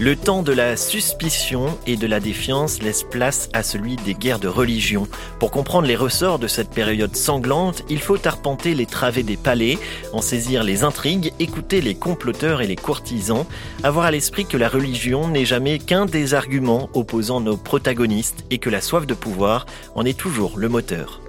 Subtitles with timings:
[0.00, 4.38] Le temps de la suspicion et de la défiance laisse place à celui des guerres
[4.38, 5.08] de religion.
[5.38, 9.78] Pour comprendre les ressorts de cette période sanglante, il faut arpenter les travées des palais,
[10.12, 13.46] en saisir les intrigues, écouter les comploteurs et les courtisans,
[13.82, 18.58] avoir à l'esprit que la religion n'est jamais qu'un des arguments opposant nos protagonistes et
[18.58, 19.64] que la soif de pouvoir
[19.94, 21.23] en est toujours le moteur.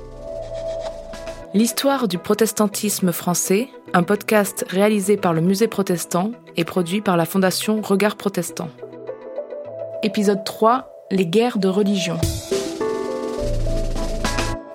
[1.55, 7.23] L'histoire du protestantisme français, un podcast réalisé par le Musée protestant et produit par la
[7.23, 8.68] Fondation Regard Protestant.
[10.04, 12.18] Épisode 3 Les guerres de religion.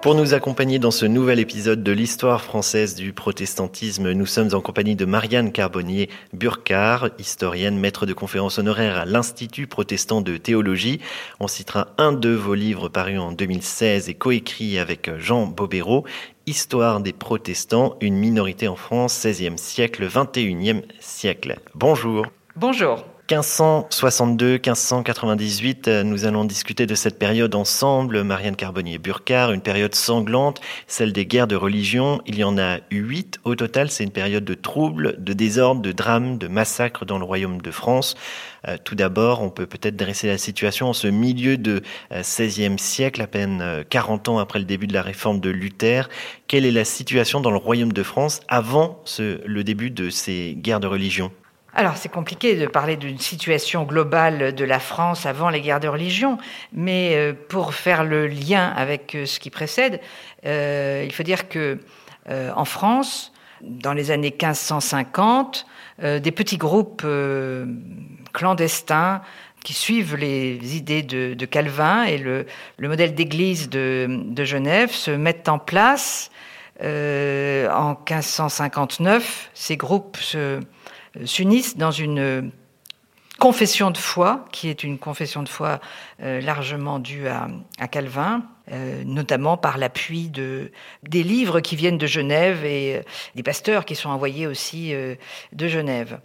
[0.01, 4.62] Pour nous accompagner dans ce nouvel épisode de l'histoire française du protestantisme, nous sommes en
[4.62, 11.01] compagnie de Marianne Carbonnier-Burcard, historienne, maître de conférences honoraire à l'Institut protestant de théologie.
[11.38, 16.07] On citera un de vos livres parus en 2016 et coécrits avec Jean Bobéro,
[16.51, 21.61] Histoire des protestants, une minorité en France, 16e siècle, 21e siècle.
[21.77, 22.27] Bonjour.
[22.57, 23.05] Bonjour.
[23.31, 31.13] 1562-1598, euh, nous allons discuter de cette période ensemble, Marianne Carbonnier-Burcard, une période sanglante, celle
[31.13, 32.21] des guerres de religion.
[32.27, 35.93] Il y en a huit au total, c'est une période de troubles, de désordres, de
[35.93, 38.17] drames, de massacres dans le royaume de France.
[38.67, 42.79] Euh, tout d'abord, on peut peut-être dresser la situation en ce milieu de XVIe euh,
[42.79, 46.09] siècle, à peine 40 ans après le début de la réforme de Luther.
[46.49, 50.81] Quelle est la situation dans le royaume de France avant le début de ces guerres
[50.81, 51.31] de religion?
[51.74, 55.88] Alors c'est compliqué de parler d'une situation globale de la France avant les guerres de
[55.88, 56.38] religion,
[56.73, 60.01] mais euh, pour faire le lien avec euh, ce qui précède,
[60.46, 61.79] euh, il faut dire que
[62.54, 65.66] en France, dans les années 1550,
[66.00, 67.04] des petits groupes
[68.32, 69.21] clandestins
[69.65, 72.47] qui suivent les idées de, Calvin et le,
[72.78, 76.31] modèle d'église de, de, Genève se mettent en place.
[76.81, 80.60] en 1559, ces groupes se
[81.25, 82.50] s'unissent dans une
[83.39, 85.81] confession de foi, qui est une confession de foi
[86.23, 87.49] euh, largement due à,
[87.89, 90.71] Calvin, euh, notamment par l'appui de,
[91.03, 93.03] des livres qui viennent de Genève et
[93.34, 96.21] des pasteurs qui sont envoyés aussi de Genève.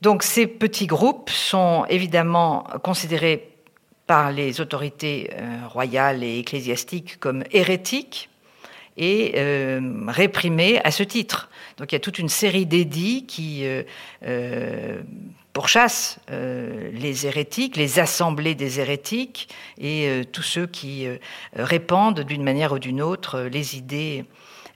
[0.00, 3.50] Donc ces petits groupes sont évidemment considérés
[4.06, 5.30] par les autorités
[5.68, 8.30] royales et ecclésiastiques comme hérétiques
[8.96, 9.34] et
[10.06, 11.48] réprimés à ce titre.
[11.76, 13.82] Donc il y a toute une série d'édits qui euh,
[14.24, 15.02] euh,
[15.52, 19.48] pourchassent euh, les hérétiques, les assemblées des hérétiques
[19.78, 21.06] et tous ceux qui
[21.54, 24.24] répandent d'une manière ou d'une autre les idées,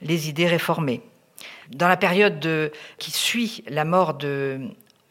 [0.01, 1.01] les idées réformées.
[1.69, 4.59] Dans la période qui suit la mort de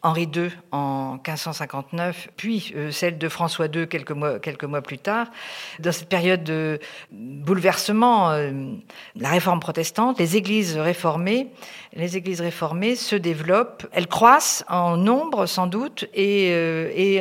[0.03, 4.97] Henri II en 1559, puis euh, celle de François II quelques mois, quelques mois plus
[4.97, 5.27] tard.
[5.79, 6.79] Dans cette période de
[7.13, 8.51] bouleversement, euh,
[9.15, 11.49] la réforme protestante, les églises réformées,
[11.93, 17.21] les églises réformées se développent, elles croissent en nombre sans doute, et, euh, et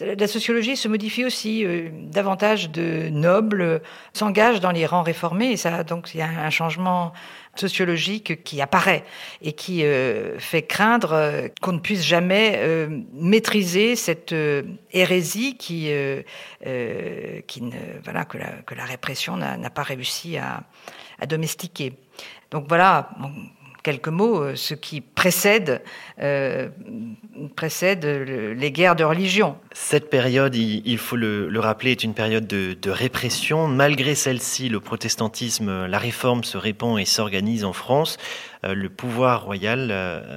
[0.00, 1.66] la sociologie se modifie aussi.
[2.04, 3.82] davantage de nobles
[4.14, 7.12] s'engagent dans les rangs réformés, et ça, donc, il y a un changement
[7.56, 9.04] sociologique qui apparaît
[9.42, 14.34] et qui euh, fait craindre euh, qu'on ne puisse jamais euh, maîtriser cette
[14.92, 15.90] hérésie qui,
[17.46, 20.62] qui ne, voilà, que, la, que la répression n'a pas réussi à,
[21.18, 21.92] à domestiquer.
[22.50, 23.10] Donc voilà,
[23.84, 25.82] quelques mots, euh, ce qui précède,
[26.20, 26.68] euh,
[27.54, 29.56] précède les guerres de religion.
[29.72, 33.68] Cette période, il, faut le, rappeler, est une période de, répression.
[33.68, 38.16] Malgré celle-ci, le protestantisme, la réforme se répand et s'organise en France.
[38.64, 39.94] Euh, le pouvoir royal,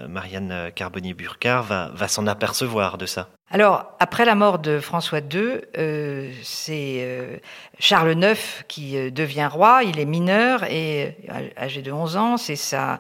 [0.10, 3.30] Marianne Carbonnier-Burcard, va, va s'en apercevoir de ça.
[3.50, 7.38] Alors, après la mort de François II, euh, c'est euh,
[7.80, 8.38] Charles IX
[8.68, 9.84] qui euh, devient roi.
[9.86, 11.16] Il est mineur et
[11.58, 12.36] âgé de 11 ans.
[12.36, 13.00] C'est sa,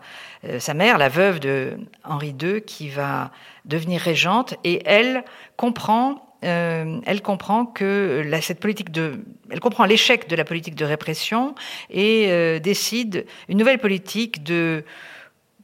[0.73, 3.31] mère, la veuve de Henri II, qui va
[3.65, 4.55] devenir régente.
[4.63, 5.25] Et elle
[5.57, 9.19] comprend elle comprend que cette politique de,
[9.49, 11.55] elle comprend l'échec de la politique de répression
[11.89, 14.85] et décide une nouvelle politique de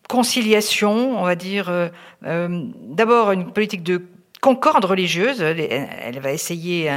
[0.09, 1.71] conciliation, on va dire,
[2.23, 4.01] d'abord une politique de
[4.43, 5.41] concorde religieuse.
[5.41, 6.89] Elle, va essayer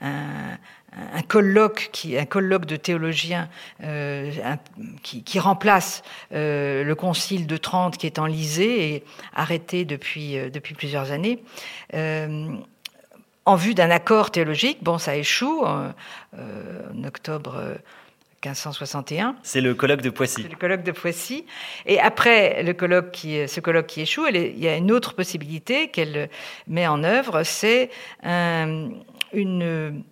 [0.00, 3.48] un, colloque, un colloque de théologiens
[3.82, 4.30] euh,
[5.02, 6.02] qui, remplace
[6.32, 9.04] euh, le concile de Trente qui est enlisé et
[9.34, 11.42] arrêté depuis, euh, depuis plusieurs années.
[13.44, 17.60] en vue d'un accord théologique, bon, ça échoue en octobre
[18.44, 19.36] 1561.
[19.42, 20.42] C'est le colloque de Poissy.
[20.42, 21.46] C'est le colloque de Poissy.
[21.86, 25.88] Et après le colloque qui, ce colloque qui échoue, il y a une autre possibilité
[25.88, 26.28] qu'elle
[26.66, 27.90] met en œuvre, c'est
[28.24, 28.90] un,
[29.32, 30.02] une,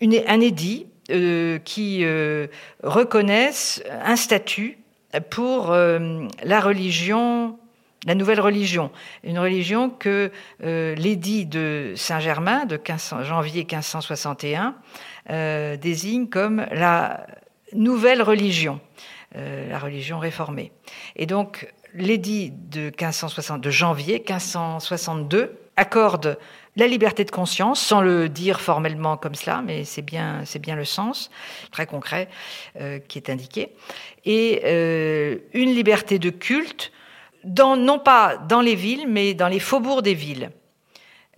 [0.00, 2.46] une, un édit euh, qui euh,
[2.82, 4.78] reconnaisse un statut
[5.30, 7.58] pour la religion
[8.06, 8.92] la nouvelle religion,
[9.24, 12.80] une religion que l'édit de Saint-Germain de
[13.22, 14.76] janvier 1561
[15.80, 17.26] désigne comme la
[17.72, 18.80] nouvelle religion,
[19.34, 20.72] la religion réformée.
[21.16, 26.38] Et donc l'édit de, 1560, de janvier 1562 accorde
[26.76, 30.76] la liberté de conscience, sans le dire formellement comme cela, mais c'est bien, c'est bien
[30.76, 31.30] le sens
[31.72, 32.28] très concret
[32.80, 33.72] euh, qui est indiqué,
[34.24, 36.92] et euh, une liberté de culte,
[37.44, 40.50] dans, non pas dans les villes, mais dans les faubourgs des villes.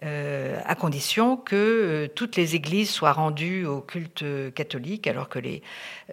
[0.02, 4.24] Euh, à condition que euh, toutes les églises soient rendues au culte
[4.54, 5.62] catholique, alors que les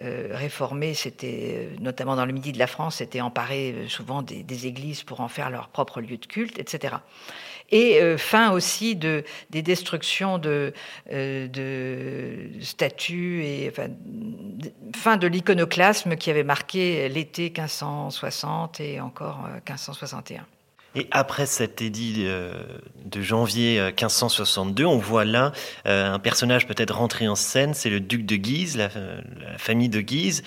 [0.02, 5.04] euh, réformés, c'était notamment dans le midi de la France, s'étaient emparés souvent des, églises
[5.04, 6.96] pour en faire leur propre lieu de culte, etc.
[7.70, 10.72] Et fin aussi de, des destructions de,
[11.10, 13.72] de statues et
[14.96, 20.46] fin de l'iconoclasme qui avait marqué l'été 1560 et encore 1561.
[20.94, 22.52] Et après cet édit euh,
[23.04, 25.52] de janvier 1562, euh, on voit là
[25.86, 28.88] euh, un personnage peut-être rentré en scène, c'est le duc de Guise, la,
[29.58, 30.42] famille de Guise,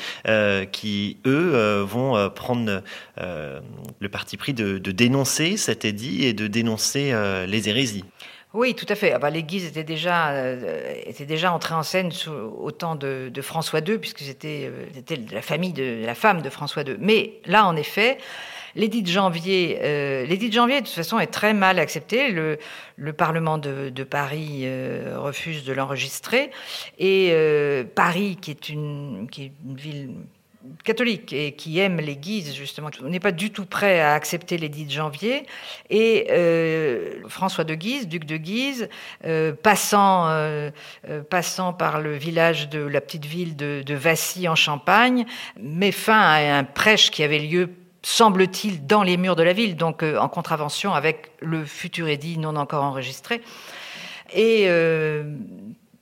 [0.71, 2.81] qui, eux, vont prendre
[3.17, 7.13] le parti pris de, dénoncer cet édit et de dénoncer
[7.47, 8.05] les hérésies.
[8.53, 9.13] Oui, tout à fait.
[9.13, 10.33] Ah bah, les Guises étaient déjà,
[11.05, 12.11] étaient déjà entrés en scène
[12.57, 14.71] au temps de, François II, puisque c'était
[15.31, 16.95] la famille de la femme de François II.
[16.99, 18.17] Mais là, en effet,
[18.75, 22.29] L'édit de janvier, euh, l'édit de janvier de toute façon est très mal accepté.
[22.29, 22.57] Le,
[22.95, 26.51] le Parlement de, Paris euh, refuse de l'enregistrer
[26.97, 29.27] et euh, Paris, qui est une,
[29.63, 30.11] ville
[30.83, 34.85] catholique et qui aime les Guises, justement, n'est pas du tout prêt à accepter l'édit
[34.85, 35.47] de janvier.
[35.89, 36.27] Et
[37.27, 38.87] François de Guise, duc de Guise,
[39.63, 40.63] passant,
[41.73, 45.25] par le village de la petite ville de Vassy en Champagne,
[45.59, 47.69] met fin à un prêche qui avait lieu
[48.03, 52.37] semble-t-il, dans les murs de la ville, donc euh, en contravention avec le futur édit
[52.37, 53.41] non encore enregistré,
[54.33, 55.23] et euh,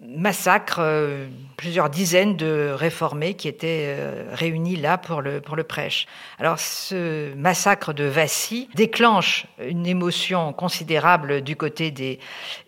[0.02, 3.96] massacre euh, plusieurs dizaines de réformés qui étaient
[4.32, 6.08] réunis là pour le, pour le prêche.
[6.40, 12.20] Alors ce massacre de Vassy déclenche une émotion considérable du côté des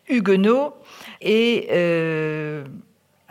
[0.09, 0.75] Huguenots
[1.21, 1.67] et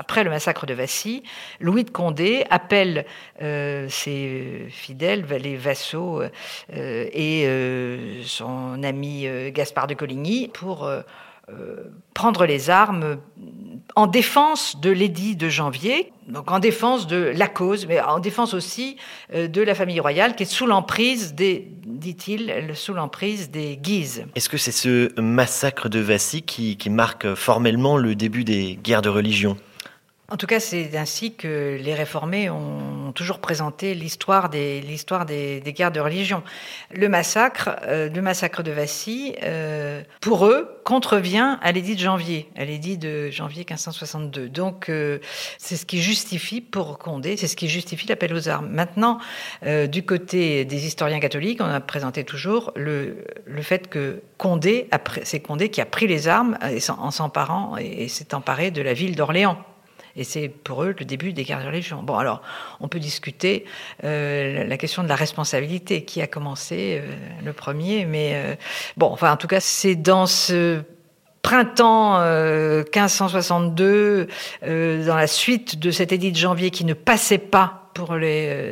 [0.00, 1.22] après le massacre de Vassy,
[1.60, 3.04] Louis de Condé appelle
[3.42, 10.90] euh, ses fidèles, les vassaux euh, et euh, son ami Gaspard de Coligny pour
[12.14, 13.16] prendre les armes
[13.96, 18.54] en défense de l'édit de janvier, donc en défense de la cause, mais en défense
[18.54, 18.96] aussi
[19.34, 24.24] de la famille royale qui est sous l'emprise des, dit-il, sous l'emprise des Guises.
[24.36, 29.08] Est-ce que c'est ce massacre de Vassy qui marque formellement le début des guerres de
[29.08, 29.56] religion?
[30.30, 35.60] En tout cas, c'est ainsi que les réformés ont toujours présenté l'histoire des, l'histoire des,
[35.66, 36.44] guerres de religion.
[36.92, 42.48] Le massacre, euh, le massacre de Vassy, euh, pour eux, contrevient à l'édit de janvier,
[42.56, 44.48] à l'édit de janvier 1562.
[44.48, 45.18] Donc, euh,
[45.58, 48.68] c'est ce qui justifie pour Condé, c'est ce qui justifie l'appel aux armes.
[48.68, 49.18] Maintenant,
[49.62, 54.88] du côté des historiens catholiques, on a présenté toujours le, le fait que Condé,
[55.24, 56.56] c'est Condé qui a pris les armes
[56.88, 59.58] en s'emparant et s'est emparé de la ville d'Orléans.
[60.16, 62.02] Et c'est pour eux le début des guerres de religion.
[62.02, 62.42] Bon, alors,
[62.80, 63.64] on peut discuter
[64.04, 67.12] euh, la question de la responsabilité, qui a commencé euh,
[67.44, 68.54] le premier, mais euh,
[68.96, 70.82] bon, enfin, en tout cas, c'est dans ce
[71.42, 74.28] printemps 1562,
[74.62, 77.90] dans la suite de cet édit de janvier qui ne passait pas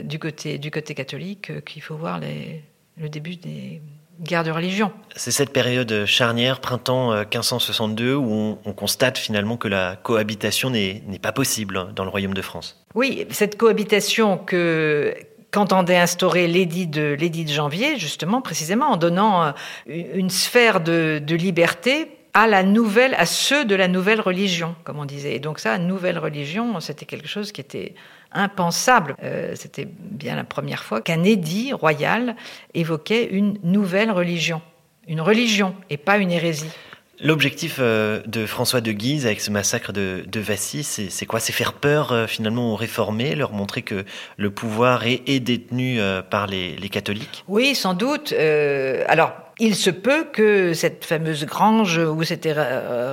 [0.05, 3.81] du, côté, catholique, qu'il faut voir le début des
[4.21, 4.93] guerre de religion.
[5.17, 11.03] C'est cette période charnière, printemps 1562, euh, où on, constate finalement que la cohabitation n'est
[11.21, 12.85] pas possible dans le royaume de France.
[12.95, 15.15] Oui, cette cohabitation que
[15.51, 19.53] qu'entendait instaurer l'édit de, de janvier, justement, précisément, en donnant euh,
[19.87, 25.01] une sphère de, de liberté à la nouvelle, à ceux de la nouvelle religion, comme
[25.01, 25.35] on disait.
[25.35, 27.97] Et donc ça, nouvelle religion, c'était quelque chose qui était
[28.31, 29.17] impensable.
[29.25, 32.37] Euh, c'était bien la première fois qu'un édit royal
[32.75, 34.63] évoquait une nouvelle religion.
[35.09, 36.71] Une religion et pas une hérésie.
[37.21, 41.41] L'objectif euh, de François de Guise avec ce massacre de, de Vassy, c'est quoi?
[41.41, 44.05] C'est faire peur euh, finalement aux réformés, leur montrer que
[44.37, 45.99] le pouvoir est, détenu
[46.31, 47.43] par les, les, catholiques?
[47.49, 48.33] Oui, sans doute.
[49.09, 52.55] alors, il se peut que cette fameuse grange où s'étaient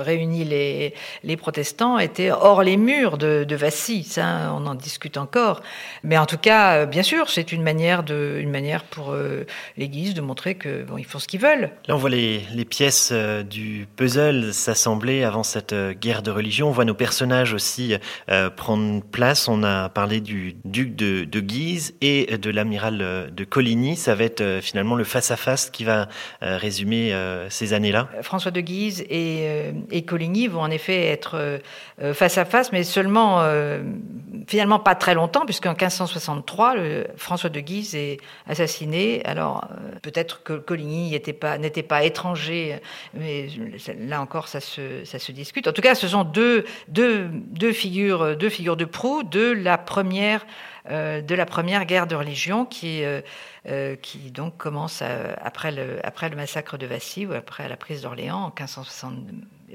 [0.02, 4.04] réunis les, protestants était hors les murs de, Vassy.
[4.04, 5.62] Ça, on en discute encore.
[6.04, 9.46] Mais en tout cas, euh, bien sûr, c'est une manière, de, une manière pour euh,
[9.78, 11.70] l'Église de montrer que bon, ils font ce qu'ils veulent.
[11.88, 16.68] Là, on voit les, pièces euh, du puzzle s'assembler avant cette guerre de religion.
[16.68, 17.94] On voit nos personnages aussi
[18.56, 19.48] prendre place.
[19.48, 23.96] On a parlé du duc de, Guise et de l'amiral de Coligny.
[23.96, 28.08] Ça va être finalement le face-à-face qui va euh, résumer euh, ces années-là.
[28.22, 31.60] François de Guise et, euh, et, Coligny vont en effet être
[32.12, 33.42] face à face, mais seulement
[34.46, 36.74] finalement pas très longtemps, puisqu'en 1563,
[37.16, 39.24] François de Guise est assassiné.
[39.24, 39.68] Alors
[40.02, 41.32] peut-être que Coligny n'était
[41.82, 42.80] pas, étranger,
[43.14, 43.48] mais
[43.98, 45.68] là encore ça se, discute.
[45.68, 49.78] En tout cas, ce sont deux, deux, deux, figures, deux figures de proue de la
[49.78, 50.46] première
[50.90, 53.20] euh, de la première guerre de religion qui, euh,
[53.68, 58.02] euh, qui donc commence après, le, après le massacre de Vassy ou après la prise
[58.02, 58.50] d'Orléans en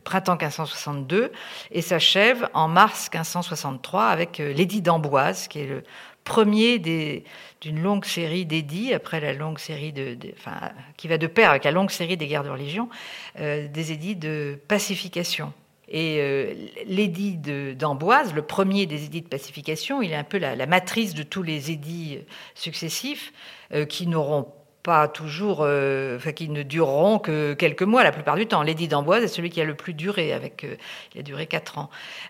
[0.03, 1.31] printemps 1562
[1.71, 5.83] et s'achève en mars 1563 avec l'édit d'Amboise qui est le
[6.23, 11.49] premier d'une longue série d'édits, après la longue série de, enfin, qui va de pair
[11.49, 12.89] avec la longue série des guerres de religion,
[13.37, 15.51] des édits de pacification.
[15.93, 16.53] Et euh,
[16.85, 17.35] l'édit
[17.75, 21.43] d'Amboise, le premier des édits de pacification, il est un peu la, matrice de tous
[21.43, 22.19] les édits
[22.55, 23.33] successifs
[23.73, 24.47] euh, qui n'auront
[24.83, 28.63] pas toujours, euh, enfin, qui ne dureront que quelques mois la plupart du temps.
[28.63, 30.65] L'édit d'Amboise est celui qui a le plus duré, avec,
[31.13, 31.89] il a duré quatre ans.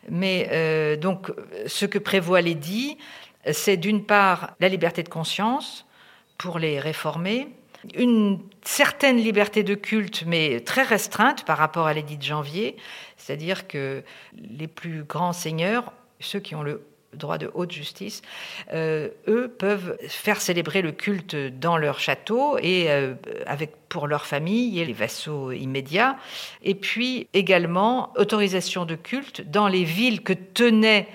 [0.09, 1.31] Mais donc,
[1.67, 2.97] ce que prévoit l'édit,
[3.51, 5.85] c'est d'une part la liberté de conscience
[6.37, 7.47] pour les réformés,
[7.95, 12.75] une certaine liberté de culte, mais très restreinte par rapport à l'édit de janvier,
[13.17, 14.03] c'est-à-dire que
[14.33, 18.21] les plus grands seigneurs, ceux qui ont le droit de haute justice,
[18.73, 23.15] euh, eux peuvent faire célébrer le culte dans leur château et euh,
[23.45, 26.17] avec pour leur famille et les vassaux immédiats.
[26.63, 31.07] Et puis également autorisation de culte dans les villes que tenaient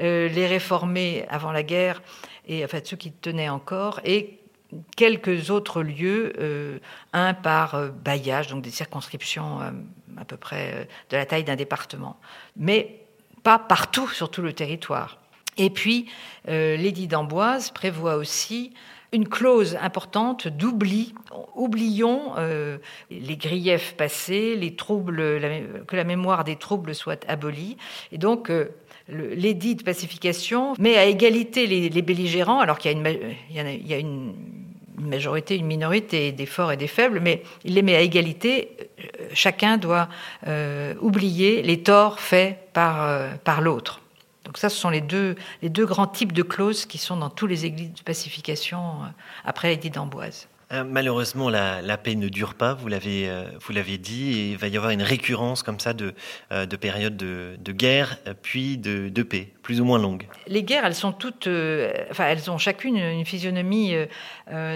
[0.00, 2.02] euh, les réformés avant la guerre
[2.46, 4.38] et enfin ceux qui tenaient encore et
[4.96, 6.80] quelques autres lieux,
[7.14, 9.60] un par bailliage, donc des circonscriptions
[10.18, 12.18] à peu près de la taille d'un département,
[12.54, 13.00] mais
[13.42, 15.18] pas partout sur tout le territoire.
[15.58, 16.06] Et puis,
[16.46, 18.72] l'édit d'Amboise prévoit aussi
[19.12, 21.14] une clause importante d'oubli.
[21.56, 22.32] Oublions
[23.10, 25.20] les griefs passés, les troubles,
[25.86, 27.76] que la mémoire des troubles soit abolie.
[28.12, 28.50] Et donc,
[29.08, 34.34] l'édit de pacification met à égalité les, belligérants, alors qu'il y a une,
[34.98, 38.76] majorité, une minorité, des forts et des faibles, mais il les met à égalité.
[38.80, 40.08] Euh, chacun doit
[40.46, 44.00] euh, oublier les torts faits euh, par l'autre.
[44.48, 47.28] Donc ça, ce sont les deux, les deux grands types de clauses qui sont dans
[47.28, 49.02] tous les églises de pacification
[49.44, 50.48] après l'édit d'Amboise.
[50.70, 54.58] Euh, malheureusement, la, paix ne dure pas, vous l'avez, euh, vous l'avez dit, et il
[54.58, 56.14] va y avoir une récurrence comme ça de,
[56.52, 60.26] euh, de périodes de, guerre, puis de, de, paix, plus ou moins longues.
[60.46, 61.48] Les guerres, elles sont toutes,
[62.10, 63.94] enfin, elles ont chacune une physionomie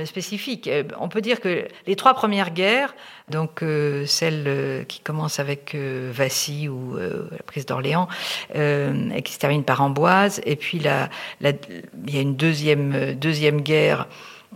[0.05, 0.71] spécifique.
[0.99, 2.95] On peut dire que les trois premières guerres,
[3.29, 3.65] donc
[4.07, 8.09] celle qui commence avec Vassy ou la prise d'Orléans,
[8.55, 11.09] et qui se termine par Amboise, et puis la,
[11.41, 14.07] il y a une deuxième, deuxième guerre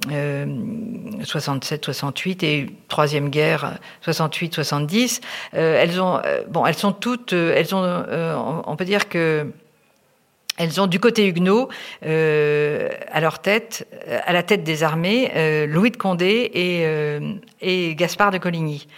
[0.04, 5.22] 67-68 euh, et troisième guerre 68-70.
[5.54, 9.46] Euh, elles ont, euh, bon, elles sont toutes, elles ont, on peut dire que
[10.58, 11.68] elles ont du côté huguenot
[12.02, 13.86] à leur tête,
[14.24, 16.86] à la tête des armées, Louis de Condé et,
[17.60, 18.88] et Gaspard de Coligny.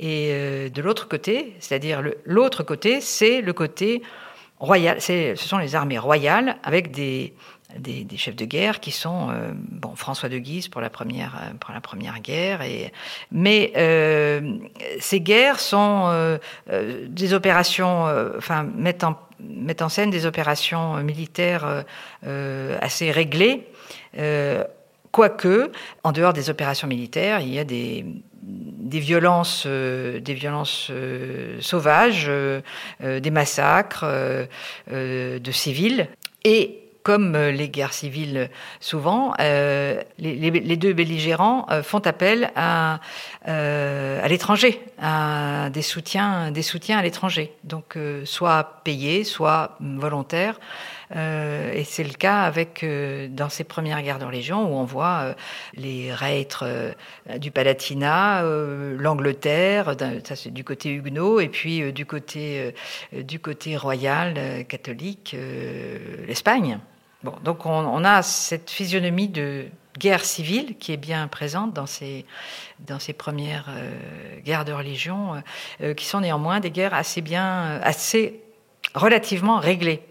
[0.00, 4.02] Et de l'autre côté, c'est-à-dire l'autre côté, c'est le côté
[4.64, 5.00] royal.
[5.00, 7.34] Ce sont les armées royales avec des
[7.78, 11.54] des, chefs de guerre qui sont euh, bon François de Guise pour la première euh,
[11.58, 12.92] pour la première guerre et
[13.32, 14.58] mais euh,
[15.00, 18.04] ces guerres sont des opérations
[18.36, 21.84] enfin mettent en mettent en scène des opérations militaires
[22.80, 23.66] assez réglées
[25.10, 28.04] quoique en dehors des opérations militaires il y a des
[28.46, 30.90] des violences, des violences
[31.60, 32.30] sauvages,
[33.00, 34.06] des massacres
[34.90, 36.08] de civils
[36.44, 42.98] et comme euh, les guerres civiles souvent, euh, les, deux belligérants euh, font appel à,
[43.44, 47.52] à l'étranger, à des soutiens, des soutiens à l'étranger.
[47.62, 50.58] Donc soit payés, soit volontaires.
[51.14, 52.84] Et c'est le cas avec
[53.30, 55.34] dans ces premières guerres de religion où on voit
[55.74, 56.64] les reîtres
[57.38, 59.94] du Palatinat, l'Angleterre,
[60.24, 62.74] ça c'est du côté huguenot, et puis du côté
[63.12, 65.36] du côté royal catholique,
[66.26, 66.80] l'Espagne.
[67.42, 69.66] Donc on, a cette physionomie de,
[69.98, 72.26] guerre civile qui est bien présente dans ces,
[72.80, 73.70] dans ces premières
[74.44, 75.42] guerres de religion,
[75.96, 78.40] qui sont néanmoins des guerres assez bien, assez
[78.94, 80.02] relativement réglées,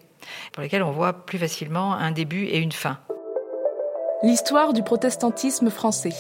[0.52, 3.00] pour lesquelles on voit plus facilement un début et une fin.
[4.24, 6.14] L'histoire du protestantisme français.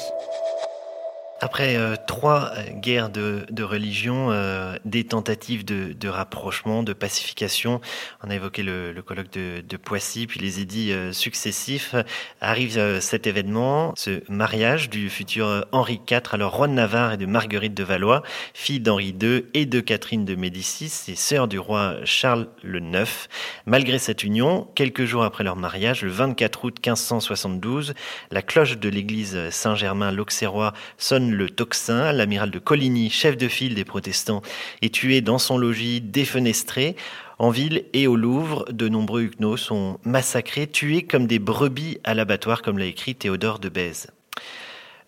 [1.43, 7.81] Après euh, trois euh, guerres de, religion, euh, des tentatives de, rapprochement, de pacification,
[8.23, 11.95] on a évoqué le, colloque de, Poissy, puis les édits successifs,
[12.39, 17.25] arrive cet événement, ce mariage du futur Henri IV, alors roi de Navarre et de
[17.25, 18.23] Marguerite de Valois,
[18.53, 23.27] fille d'Henri II et de Catherine de Médicis et sœur du roi Charles le IX.
[23.65, 27.93] Malgré cette union, quelques jours après leur mariage, le 24 août 1572,
[28.31, 33.86] la cloche de l'église Saint-Germain-l'Auxerrois sonne le tocsin, l'amiral de Coligny, chef de file des
[33.86, 34.42] protestants,
[34.82, 36.96] est tué dans son logis défenestré.
[37.40, 42.13] En ville et au Louvre, de nombreux huguenots sont massacrés, tués comme des brebis à
[42.13, 44.08] l'abattoir, comme l'a écrit Théodore de Bèze.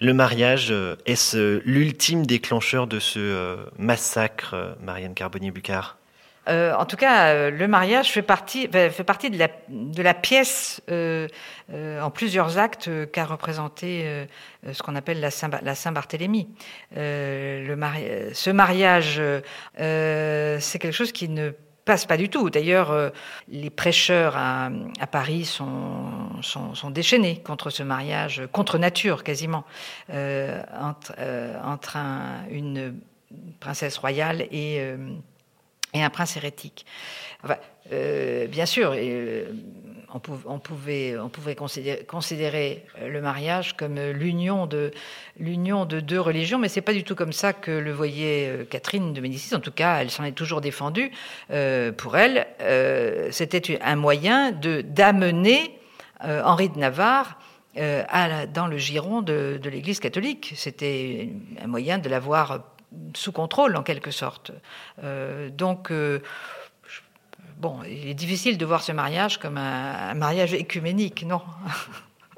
[0.01, 5.97] Le mariage, euh, est-ce l'ultime déclencheur de ce euh, massacre, euh, Marianne Carbonnier-Bucard?
[6.47, 10.13] Euh, en tout cas, euh, le mariage fait partie, fait partie de, la, de la
[10.13, 11.27] pièce euh,
[11.71, 14.27] en plusieurs actes qu'a représenté
[14.71, 16.47] ce qu'on appelle la Saint-Barthélemy.
[16.95, 17.75] le
[18.33, 19.21] ce mariage,
[19.77, 21.51] c'est quelque chose qui ne
[21.85, 22.49] passe pas du tout.
[22.49, 23.11] D'ailleurs,
[23.47, 29.65] les prêcheurs à, à Paris sont, sont, sont, déchaînés contre ce mariage, contre nature quasiment,
[30.09, 31.15] entre,
[31.63, 31.97] entre
[32.51, 32.99] une
[33.59, 34.95] princesse royale et
[35.95, 36.85] et un prince hérétique.
[37.91, 39.45] Euh, bien sûr, euh,
[40.13, 40.19] on,
[40.59, 44.91] pouvait, on pouvait considérer, le mariage comme l'union de,
[45.39, 49.21] deux religions, mais c'est pas du tout comme ça que le voyait euh, Catherine de
[49.21, 49.55] Médicis.
[49.55, 51.11] En tout cas, elle s'en est toujours défendue.
[51.97, 52.47] pour elle,
[53.31, 55.79] c'était un moyen de d'amener
[56.21, 57.39] Henri de Navarre
[57.75, 60.53] dans le giron de l'Église catholique.
[60.55, 61.29] C'était
[61.61, 62.74] un moyen de l'avoir
[63.15, 64.51] sous contrôle en quelque sorte.
[65.03, 66.21] Euh, donc, euh,
[67.57, 71.41] bon, il est difficile de voir ce mariage comme un, mariage écuménique, non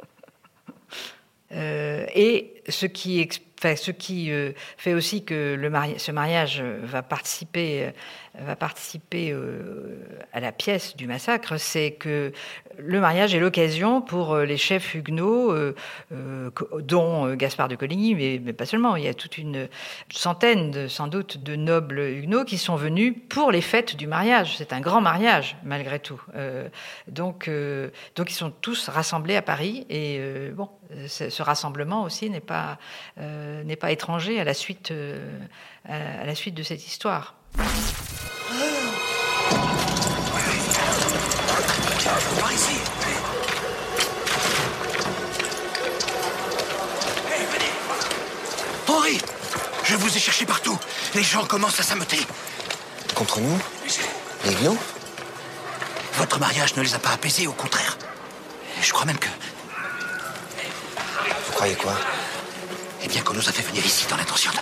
[1.51, 3.27] euh, Et ce qui,
[3.61, 4.31] ce qui
[4.77, 7.93] fait aussi que le ce mariage va participer
[8.39, 9.35] va participer
[10.31, 12.31] à la pièce du massacre, c'est que
[12.77, 15.73] le mariage est l'occasion pour euh, les chefs huguenots, euh,
[16.79, 19.67] dont Gaspard de Coligny, mais, pas seulement, il y a toute une
[20.11, 24.57] centaine, sans doute, de nobles huguenots qui sont venus pour les fêtes du mariage.
[24.57, 26.21] C'est un grand mariage, malgré tout.
[27.07, 27.49] donc,
[28.15, 30.19] donc, ils sont tous rassemblés à Paris, et
[30.53, 30.69] bon,
[31.07, 32.77] ce rassemblement aussi n'est pas,
[33.15, 34.93] pas étranger à la suite,
[35.85, 37.35] à la suite de cette histoire.
[49.07, 49.17] Henri
[49.83, 50.77] Je vous ai cherché partout.
[51.15, 52.19] Les gens commencent à s'ameuter.
[53.13, 53.59] Contre nous
[54.45, 54.77] Les lions
[56.13, 57.97] Votre mariage ne les a pas apaisés, au contraire.
[58.81, 59.27] Je crois même que...
[61.45, 61.93] Vous croyez quoi
[63.03, 64.57] Eh bien qu'on nous a fait venir ici dans l'intention de...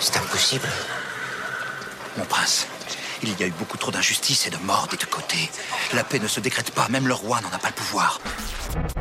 [0.00, 0.68] C'est impossible.
[2.16, 2.66] Mon prince,
[3.22, 5.50] il y a eu beaucoup trop d'injustice et de morts des deux côtés.
[5.92, 8.20] La paix ne se décrète pas, même le roi n'en a pas le pouvoir.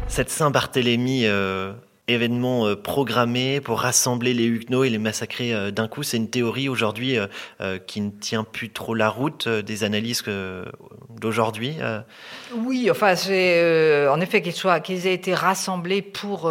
[0.10, 1.74] Cette Saint-Barthélemy, euh,
[2.08, 6.30] événement euh, programmé pour rassembler les Huguenots et les massacrer euh, d'un coup, c'est une
[6.30, 7.18] théorie aujourd'hui
[7.86, 10.24] qui ne tient plus trop la route des analyses
[11.10, 11.78] d'aujourd'hui
[12.54, 16.50] Oui, enfin, c'est en effet qu'ils aient été rassemblés pour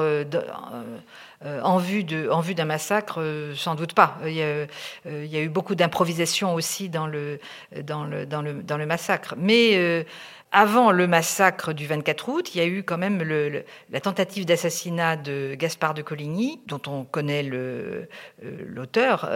[1.44, 4.16] euh, en vue d'un massacre, euh, sans doute pas.
[4.24, 4.66] Il y a,
[5.06, 7.38] euh, eu beaucoup d'improvisation aussi dans le,
[7.82, 9.34] dans, le, dans, le, dans le massacre.
[9.36, 10.06] Mais
[10.56, 13.22] avant le massacre du 24 août, il y a eu quand même
[13.90, 19.30] la tentative d'assassinat de Gaspard de Coligny, dont on connaît l'auteur,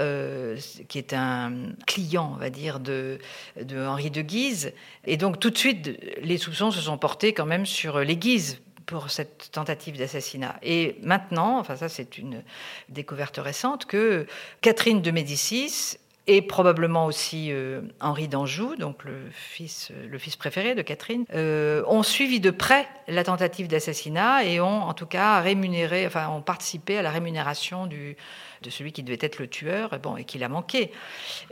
[0.88, 3.18] qui est un client, on va dire, de,
[3.60, 4.72] de Henri de Guise.
[5.04, 5.90] Et donc tout de suite,
[6.22, 10.56] les soupçons se sont portés quand même sur les Guises pour cette tentative d'assassinat.
[10.62, 12.42] Et maintenant, enfin ça c'est une
[12.88, 14.26] découverte récente, que
[14.62, 20.74] Catherine de Médicis et probablement aussi euh, Henri d'Anjou, donc le fils, le fils préféré
[20.74, 25.40] de Catherine, euh, ont suivi de près la tentative d'assassinat et ont en tout cas
[25.40, 29.98] rémunéré, enfin ont participé à la rémunération de celui qui devait être le tueur, et
[29.98, 30.92] bon, et qui l'a manqué,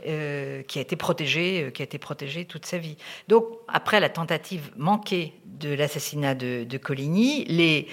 [0.07, 2.97] euh, qui a été protégé, qui a été protégé toute sa vie.
[3.27, 7.87] Donc, après la tentative manquée de l'assassinat de, Coligny, les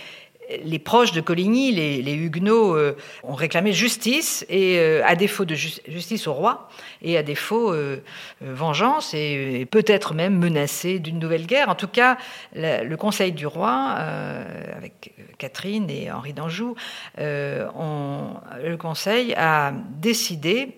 [0.64, 5.54] les proches de Coligny, les, Huguenots, euh, ont réclamé justice, et euh, à défaut de
[5.54, 6.68] justice au roi,
[7.02, 8.02] et à défaut euh,
[8.40, 11.68] vengeance, et, peut-être même menacé d'une nouvelle guerre.
[11.68, 12.16] En tout cas,
[12.54, 16.74] le Conseil du roi, avec Catherine et Henri d'Anjou,
[17.18, 20.76] le Conseil a décidé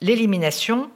[0.00, 0.90] l'élimination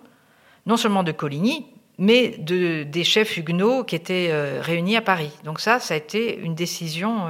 [0.67, 1.67] non seulement de Coligny,
[2.01, 5.31] mais de, des chefs huguenots qui étaient réunis à Paris.
[5.45, 7.29] Donc ça, ça a été une décision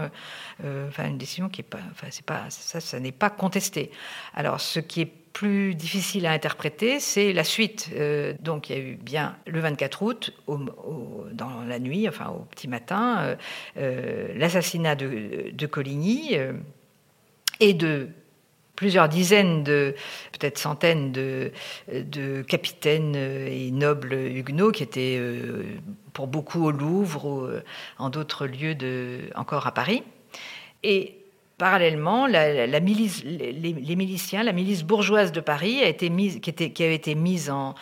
[0.64, 3.90] euh, enfin une décision qui est pas, enfin c'est pas ça, n'est pas contesté.
[4.34, 7.90] Alors ce qui est plus difficile à interpréter, c'est la suite.
[7.94, 12.44] Euh, donc il y a eu bien le 24 août, dans la nuit, enfin au
[12.44, 13.36] petit matin,
[13.76, 16.36] euh, l'assassinat de, de, Coligny
[17.60, 18.08] et de
[18.80, 19.94] plusieurs dizaines de,
[20.32, 21.52] peut-être centaines de,
[22.48, 25.20] capitaines et nobles huguenots qui étaient
[26.14, 27.46] pour beaucoup au Louvre ou
[27.98, 30.02] en d'autres lieux de, encore à Paris.
[31.60, 37.14] Parallèlement, les, miliciens, la milice bourgeoise de Paris, a été mise, qui, était, avait été
[37.14, 37.74] mise en,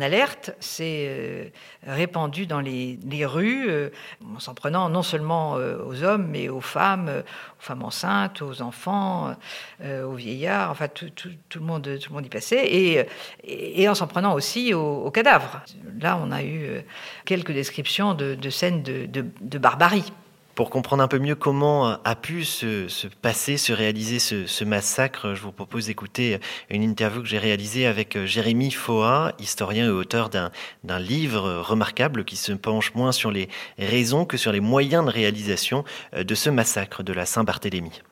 [0.00, 1.44] alerte, s'est euh,
[1.86, 3.90] répandue dans les, rues, euh,
[4.34, 8.62] en s'en prenant non seulement euh, aux hommes, mais aux femmes, aux femmes enceintes, aux
[8.62, 9.36] enfants,
[9.80, 11.06] aux vieillards, enfin tout,
[11.54, 13.06] le monde, tout le monde y passait,
[13.44, 15.62] et, en s'en prenant aussi aux, cadavres.
[16.00, 16.82] Là, on a eu
[17.24, 20.12] quelques descriptions de, scènes de barbarie.
[20.60, 22.86] Pour comprendre un peu mieux comment a pu se,
[23.22, 28.14] passer, se réaliser ce, massacre, je vous propose d'écouter une interview que j'ai réalisée avec
[28.14, 33.48] euh, Jérémy Foa, historien et auteur d'un livre remarquable qui se penche moins sur les
[33.78, 35.82] raisons que sur les moyens de réalisation
[36.14, 38.02] euh, de ce massacre de la Saint-Barthélemy.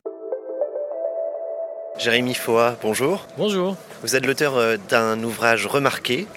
[1.99, 3.27] Jérémy Foa, bonjour.
[3.37, 3.75] Bonjour.
[4.01, 6.27] Vous êtes l'auteur euh, d'un ouvrage remarqué,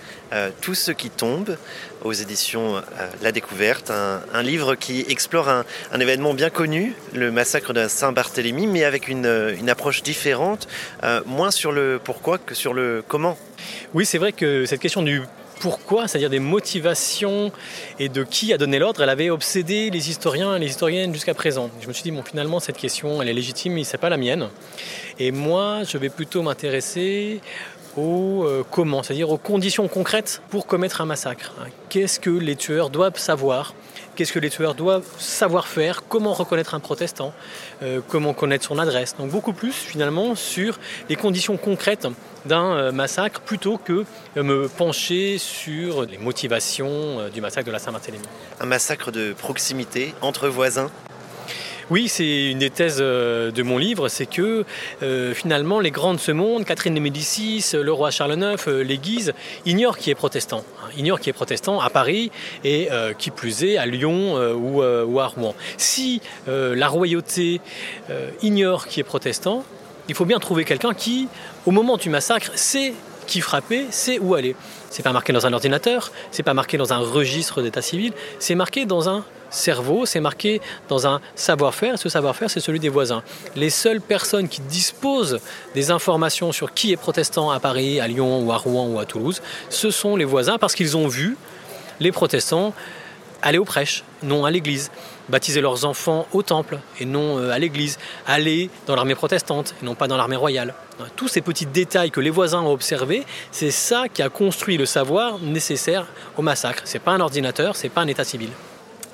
[0.61, 1.57] Tout ce qui tombe,
[2.05, 2.81] aux éditions euh,
[3.23, 5.65] La Découverte, un, livre qui explore un,
[6.01, 9.27] événement bien connu, le massacre de Saint-Barthélemy, mais avec une,
[9.69, 10.69] approche différente,
[11.05, 13.39] euh, moins sur le pourquoi que sur le comment.
[13.95, 15.23] Oui, c'est vrai que cette question du
[15.61, 17.53] pourquoi, c'est-à-dire des motivations
[18.01, 21.35] et de qui a donné l'ordre, elle avait obsédé les historiens et les historiennes jusqu'à
[21.35, 21.71] présent.
[21.81, 24.09] Je me suis dit, bon, finalement, cette question, elle est légitime, mais ce n'est pas
[24.09, 24.49] la mienne.
[25.21, 27.41] Et moi, je vais plutôt m'intéresser
[27.97, 31.53] au euh, comment, c'est-à-dire aux conditions concrètes pour commettre un massacre.
[31.89, 33.75] Qu'est-ce que les tueurs doivent savoir?
[34.15, 36.03] Qu'est-ce que les tueurs doivent savoir faire?
[36.09, 37.33] Comment reconnaître un protestant?
[37.83, 39.15] Euh, Comment connaître son adresse?
[39.19, 40.79] Donc beaucoup plus finalement sur
[41.09, 42.07] les conditions concrètes
[42.45, 44.05] d'un euh, massacre plutôt que
[44.37, 48.25] me pencher sur les motivations du massacre de la Saint-Barthélemy.
[48.61, 50.91] Un massacre de proximité entre voisins
[51.91, 54.65] oui, c'est une des thèses euh, de mon livre, c'est que
[55.03, 58.83] euh, finalement les grands de ce monde, Catherine de Médicis, le roi Charles IX, euh,
[58.83, 59.33] les Guises,
[59.67, 60.65] ignorent qui est protestant.
[60.83, 62.31] Hein, ignorent qui est protestant à Paris
[62.65, 65.55] et qui plus est à Lyon ou, à Rouen.
[65.79, 67.61] Si la royauté
[68.43, 69.65] ignore qui est protestant,
[70.09, 71.29] il faut bien trouver quelqu'un qui,
[71.65, 72.93] au moment du massacre, sait
[73.27, 74.55] qui frapper, sait où aller.
[74.91, 78.55] C'est pas marqué dans un ordinateur, c'est pas marqué dans un registre d'état civil, c'est
[78.55, 81.99] marqué dans un cerveau, c'est marqué dans un savoir-faire.
[81.99, 83.23] Ce savoir-faire, c'est celui des voisins.
[83.55, 85.41] Les seules personnes qui disposent
[85.75, 89.05] des informations sur qui est protestant à Paris, à Lyon ou à Rouen ou à
[89.05, 91.37] Toulouse, ce sont les voisins parce qu'ils ont vu
[92.01, 92.73] les protestants
[93.43, 94.91] aller aux prêches, non à l'église,
[95.29, 99.85] baptiser leurs enfants au temple et non euh, à l'église, aller dans l'armée protestante et
[99.85, 100.75] non pas dans l'armée royale.
[101.17, 104.87] Tous ces petits détails que les voisins ont observés, c'est ça qui a construit le
[104.87, 106.83] savoir nécessaire au massacre.
[106.85, 108.51] C'est pas un ordinateur, c'est pas un état civil.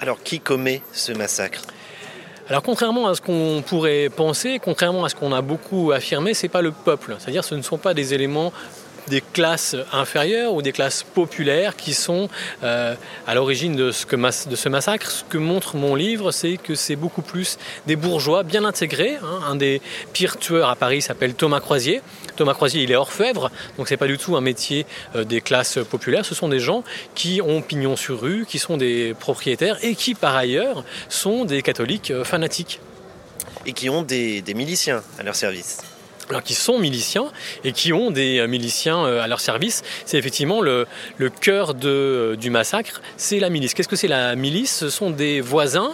[0.01, 1.63] Alors qui commet ce massacre
[2.51, 6.49] alors contrairement à ce qu'on pourrait penser, contrairement à ce qu'on a beaucoup affirmé, c'est
[6.49, 7.15] pas le peuple.
[7.19, 8.55] C'est-à-dire ce ne sont pas des éléments
[9.09, 12.29] des classes inférieures ou des classes populaires qui sont
[12.63, 12.95] euh,
[13.27, 14.05] à l'origine de, ce
[14.55, 15.11] ce massacre.
[15.11, 19.17] Ce que montre mon livre, c'est que c'est beaucoup plus des bourgeois bien intégrés.
[19.23, 19.41] Hein.
[19.49, 19.81] Un des
[20.13, 22.01] pires tueurs à Paris s'appelle Thomas Croisier.
[22.37, 25.79] Thomas Croisier, il est orfèvre, donc c'est pas du tout un métier euh, des classes
[25.91, 26.25] populaires.
[26.25, 30.15] Ce sont des gens qui ont pignon sur rue, qui sont des propriétaires et qui,
[30.15, 32.81] par ailleurs, sont des catholiques euh, fanatiques.
[33.67, 35.83] Et qui ont des miliciens à leur service
[36.45, 37.27] qui sont miliciens
[37.65, 39.83] et qui ont des euh, miliciens euh, à leur service.
[40.05, 40.87] C'est effectivement le,
[41.41, 43.75] cœur euh, du massacre, c'est la milice.
[43.75, 44.75] Qu'est-ce que c'est la milice?
[44.75, 45.93] Ce sont des voisins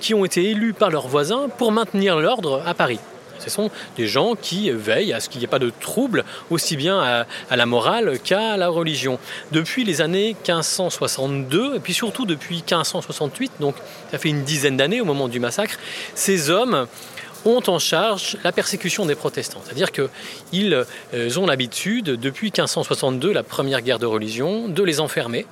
[0.00, 3.00] qui ont été élus par leurs voisins pour maintenir l'ordre à Paris.
[3.38, 6.74] Ce sont des gens qui veillent à ce qu'il n'y ait pas de trouble aussi
[6.74, 9.18] bien à, à la morale qu'à la religion.
[9.52, 13.74] Depuis les années 1562, et puis surtout depuis 1568, donc
[14.10, 15.78] ça fait une dizaine d'années au moment du massacre,
[16.14, 16.86] ces hommes
[17.46, 19.60] ont en charge la persécution des protestants.
[19.64, 20.74] C'est-à-dire qu'ils
[21.14, 25.46] euh, ont l'habitude, depuis 1562, la première guerre de religion, de les enfermer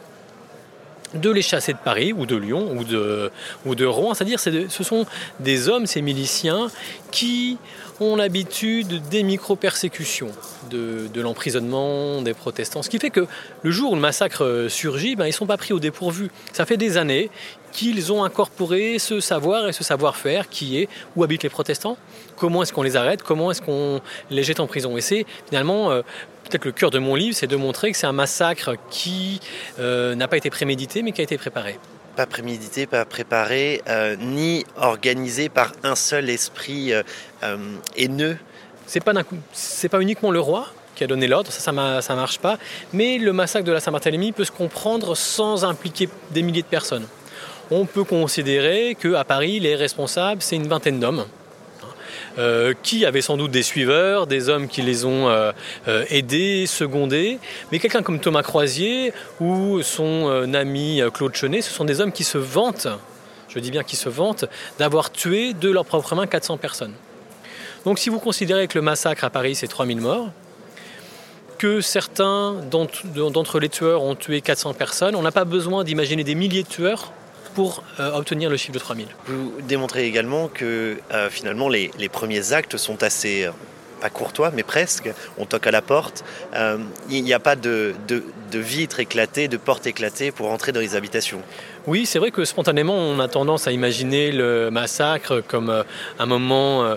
[1.15, 3.31] de les chasser de Paris ou de Lyon ou de,
[3.65, 4.15] ou de Rouen.
[4.15, 5.07] C'est-à-dire ce sont
[5.41, 6.71] des hommes, ces miliciens,
[7.11, 7.57] qui
[8.01, 10.31] ont l'habitude des micro-persécutions,
[10.71, 12.83] de, l'emprisonnement des protestants.
[12.83, 13.27] Ce qui fait que
[13.63, 16.31] le jour où le massacre surgit, ben, ils ne sont pas pris au dépourvu.
[16.53, 17.31] Ça fait des années
[17.75, 21.99] qu'ils ont incorporé ce savoir et ce savoir-faire qui est où habitent les protestants,
[22.37, 24.97] comment est-ce qu'on les arrête, comment est-ce qu'on les jette en prison.
[24.97, 26.01] Et c'est finalement euh,
[26.45, 29.41] peut-être le cœur de mon livre, c'est de montrer que c'est un massacre qui
[29.79, 31.79] euh, n'a pas été prémédité, mais qui a été préparé.
[32.17, 37.03] Pas prémédité, pas préparé, euh, ni organisé par un seul esprit euh,
[37.97, 38.39] haineux.
[38.87, 39.13] C'est pas,
[39.53, 42.57] c'est pas uniquement le roi qui a donné l'ordre, ça, ça, ça marche pas,
[42.93, 47.09] mais le massacre de la Saint-Barthélemy peut se comprendre sans impliquer des milliers de personnes.
[47.71, 51.25] On peut considérer qu'à Paris, les responsables, c'est une vingtaine d'hommes
[52.37, 55.53] euh, qui avaient sans doute des suiveurs, des hommes qui les ont euh,
[55.89, 57.39] euh, aidés, secondés.
[57.73, 62.25] Mais quelqu'un comme Thomas Croisier ou son ami Claude Chenet, ce sont des hommes qui
[62.25, 62.89] se vantent,
[63.49, 64.45] je dis bien qui se vantent,
[64.79, 66.95] d'avoir tué de leurs propres mains 400 personnes.
[67.87, 70.31] Donc si vous considérez que le massacre à Paris, c'est 3000 morts,
[71.59, 76.35] que certains d'entre les tueurs ont tué 400 personnes, on n'a pas besoin d'imaginer des
[76.35, 77.13] milliers de tueurs
[77.55, 79.07] pour euh, obtenir le chiffre de 3000.
[79.27, 83.51] Vous démontrez également que euh, finalement les, premiers actes sont assez, euh,
[84.01, 85.11] pas courtois, mais presque.
[85.39, 86.25] On toque à la porte.
[87.09, 90.81] Il n'y a pas de, de, de vitres éclatées, de portes éclatées pour entrer dans
[90.81, 91.41] les habitations.
[91.87, 95.85] Oui, c'est vrai que spontanément, on a tendance à imaginer le massacre comme
[96.19, 96.97] un moment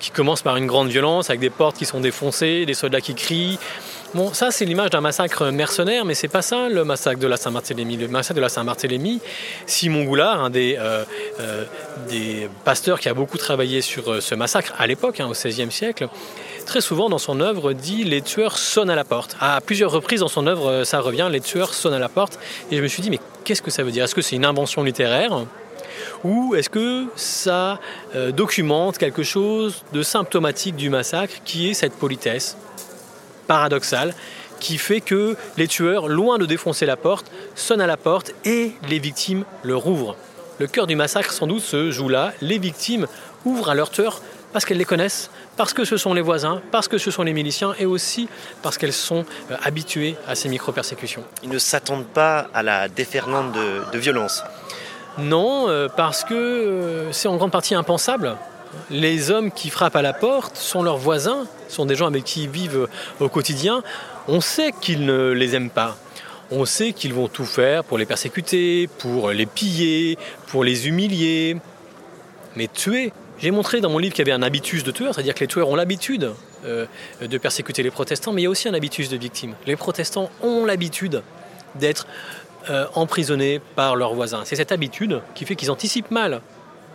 [0.00, 3.14] qui commence par une grande violence, avec des portes qui sont défoncées, des soldats qui
[3.14, 3.58] crient.
[4.14, 7.38] Bon, ça c'est l'image d'un massacre mercenaire, mais c'est pas ça le massacre de la
[7.38, 7.96] Saint-Barthélemy.
[7.96, 9.22] Le massacre de la Saint-Barthélemy,
[9.64, 11.02] Simon Goulard, un des, euh,
[11.40, 15.72] euh, pasteurs qui a beaucoup travaillé sur euh, ce massacre à l'époque, hein, au XVIe
[15.72, 16.08] siècle,
[16.66, 19.34] très souvent dans son œuvre dit les tueurs sonnent à la porte.
[19.40, 22.38] À plusieurs reprises dans son œuvre, ça revient, les tueurs sonnent à la porte.
[22.70, 24.04] Et je me suis dit, mais qu'est-ce que ça veut dire?
[24.04, 25.46] Est-ce que c'est une invention littéraire?
[26.22, 27.80] Ou est-ce que ça
[28.30, 32.58] documente quelque chose de symptomatique du massacre qui est cette politesse?
[33.46, 34.14] Paradoxal
[34.60, 38.72] qui fait que les tueurs, loin de défoncer la porte, sonnent à la porte et
[38.88, 40.16] les victimes le rouvrent.
[40.58, 42.32] Le cœur du massacre sans doute se joue là.
[42.40, 43.08] Les victimes
[43.44, 46.86] ouvrent à leurs tueurs parce qu'elles les connaissent, parce que ce sont les voisins, parce
[46.86, 48.28] que ce sont les miliciens et aussi
[48.62, 51.24] parce qu'elles sont euh, habituées à ces micro-persécutions.
[51.42, 54.44] Ils ne s'attendent pas à la déferlante de, violence
[55.18, 58.36] Non, euh, parce que euh, c'est en grande partie impensable.
[58.90, 62.44] Les hommes qui frappent à la porte sont leurs voisins, sont des gens avec qui
[62.44, 62.88] ils vivent
[63.20, 63.82] au quotidien.
[64.28, 65.96] On sait qu'ils ne les aiment pas.
[66.50, 71.56] On sait qu'ils vont tout faire pour les persécuter, pour les piller, pour les humilier.
[72.56, 75.34] Mais tuer, j'ai montré dans mon livre qu'il y avait un habitus de tueur, c'est-à-dire
[75.34, 76.32] que les tueurs ont l'habitude
[76.64, 76.86] euh,
[77.20, 79.54] de persécuter les protestants, mais il y a aussi un habitus de victime.
[79.66, 81.22] Les protestants ont l'habitude
[81.74, 82.06] d'être
[82.70, 84.42] euh, emprisonnés par leurs voisins.
[84.44, 86.40] C'est cette habitude qui fait qu'ils anticipent mal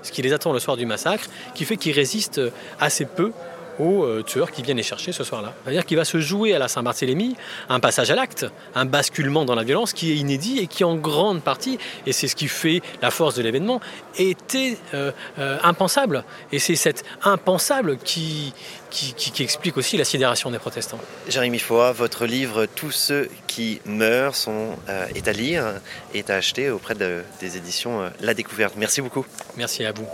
[0.08, 2.42] ce qui les attend le soir du massacre, qui fait qu'ils résistent
[2.80, 3.32] assez peu
[3.80, 5.54] aux euh, tueurs qui viennent les chercher ce soir-là.
[5.64, 7.36] C'est-à-dire qu'il va se jouer à la Saint-Barthélemy
[7.70, 10.96] un passage à l'acte, un basculement dans la violence qui est inédit et qui en
[10.96, 13.82] grande partie, et c'est ce qui fait la force de l'événement,
[14.18, 16.24] était euh, euh, impensable.
[16.52, 18.54] Et c'est cet impensable qui,
[18.90, 21.00] qui, explique aussi la sidération des protestants.
[21.28, 24.70] Jérémy Foy, votre livre Tous ceux qui meurent sont,
[25.14, 25.66] est à lire,
[26.14, 28.76] est à acheter auprès des éditions La Découverte.
[28.78, 29.26] Merci beaucoup.
[29.58, 30.08] Merci à vous.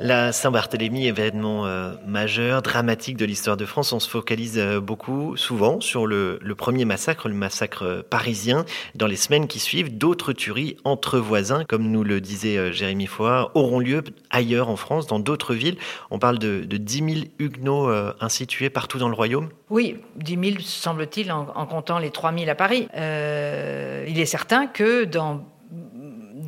[0.00, 5.36] La Saint-Barthélemy, événement euh, majeur, dramatique de l'histoire de France, on se focalise euh, beaucoup,
[5.36, 8.64] souvent, sur le, premier massacre, le massacre euh, parisien.
[8.94, 13.50] Dans les semaines qui suivent, d'autres tueries entre voisins, comme nous le disait Jérémy Foy,
[13.54, 15.78] auront lieu ailleurs en France, dans d'autres villes.
[16.12, 20.50] On parle de, de 10 000 huguenots ainsi tués partout dans le royaume Oui, 10
[20.52, 22.88] 000 semble-t-il, en, en, comptant les 3 000 à Paris.
[22.94, 25.44] il est certain que dans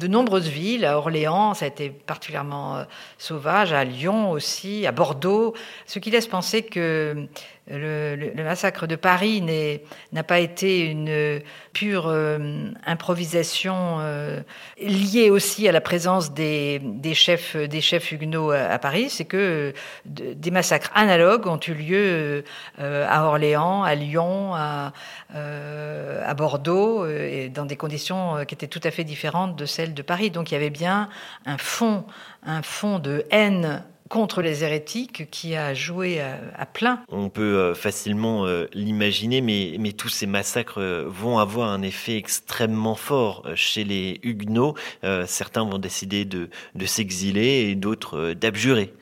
[0.00, 2.84] de nombreuses villes, à Orléans, ça a été particulièrement euh,
[3.18, 5.54] sauvage, à Lyon aussi, à Bordeaux,
[5.86, 7.28] ce qui laisse penser que
[7.70, 9.42] le, massacre de Paris
[10.12, 11.40] n'a pas été une
[11.72, 14.40] pure euh, improvisation euh,
[14.80, 16.80] liée aussi à la présence des,
[17.14, 17.80] chefs, des
[18.12, 19.72] huguenots à, Paris, c'est que
[20.04, 22.44] des massacres analogues ont eu lieu
[22.80, 24.92] euh, à Orléans, à Lyon, à,
[26.35, 27.06] Bordeaux,
[27.52, 30.30] dans des conditions qui étaient tout à fait différentes de celles de Paris.
[30.30, 31.09] Donc il y avait bien
[31.44, 32.04] un fond,
[32.44, 37.03] un fond de haine contre les hérétiques qui a joué à, plein.
[37.09, 41.81] On peut euh, facilement euh, l'imaginer, mais, mais tous ces massacres euh, vont avoir un
[41.81, 44.75] effet extrêmement fort chez les Huguenots.
[45.27, 48.92] certains vont décider de, de s'exiler et d'autres d'abjurer.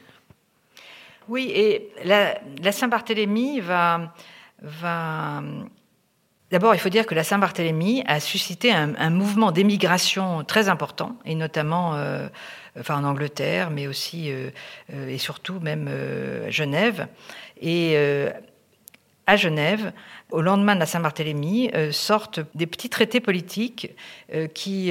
[1.29, 2.39] Oui, et la,
[2.71, 4.15] Saint-Barthélemy va,
[4.63, 5.43] va
[6.51, 11.35] D'abord, il faut dire que la Saint-Barthélemy a suscité un, mouvement d'émigration très important, et
[11.35, 11.95] notamment
[12.79, 14.33] enfin, en Angleterre, mais aussi
[14.91, 15.91] et surtout même
[16.49, 17.07] Genève.
[17.61, 17.99] Et
[19.27, 19.93] à Genève,
[20.31, 23.95] au lendemain de la Saint-Barthélemy, sortent des petits traités politiques
[24.55, 24.91] qui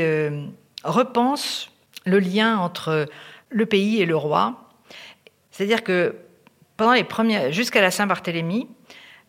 [0.84, 1.72] repensent
[2.06, 3.08] le lien entre
[3.50, 4.70] le pays et le roi.
[5.52, 6.16] C'est-à-dire que
[6.78, 8.68] pendant les jusqu'à la Saint-Barthélemy,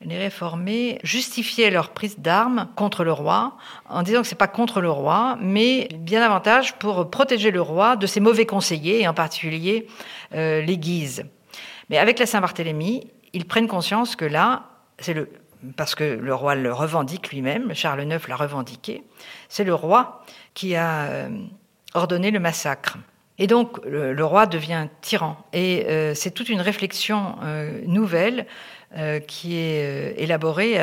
[0.01, 3.57] les réformés justifiaient leur prise d'armes contre le roi
[3.89, 7.97] en disant que c'est pas contre le roi, mais bien davantage pour protéger le roi
[7.97, 9.89] de ses mauvais conseillers, et en particulier
[10.35, 11.25] euh, les Guises.
[11.91, 14.65] Mais avec la Saint-Barthélemy, ils prennent conscience que là,
[14.99, 15.29] c'est le
[15.77, 19.03] parce que le roi le revendique lui-même, Charles IX l'a revendiqué,
[19.49, 21.29] c'est le roi qui a euh,
[21.95, 22.97] ordonné le massacre.
[23.39, 25.37] Et donc le, roi devient tyran.
[25.53, 27.37] Et euh, c'est toute une réflexion
[27.87, 28.47] nouvelle
[28.97, 30.79] euh, qui est élaborée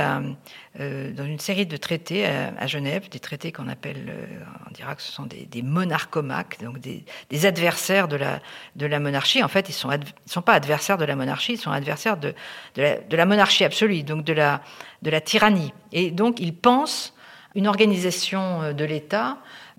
[0.78, 4.14] dans une série de traités à, Genève, des traités qu'on appelle,
[4.70, 9.42] on dira que ce sont des, des monarchomaques, donc des, adversaires de la, monarchie.
[9.42, 12.36] En fait, ils ne sont, pas adversaires de la monarchie, ils sont adversaires de,
[12.76, 14.62] la, monarchie absolue, donc de la,
[15.02, 15.74] de la tyrannie.
[15.92, 17.14] Et donc ils pensent
[17.56, 19.38] une organisation de l'État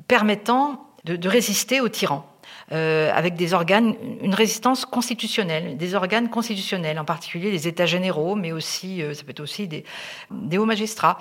[0.09, 2.36] permettant de, de résister aux tyrans.
[2.72, 8.35] Euh, avec des organes, une résistance constitutionnelle, des organes constitutionnels, en particulier les États généraux,
[8.35, 9.85] mais aussi, euh, ça peut être aussi des,
[10.33, 11.18] des hauts magistrats.